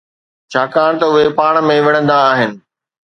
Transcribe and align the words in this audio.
ڇاڪاڻ 0.51 0.91
ته 0.99 1.05
اهي 1.11 1.25
پاڻ 1.39 1.53
۾ 1.73 1.75
وڙهندا 1.85 2.17
آهن 2.31 2.51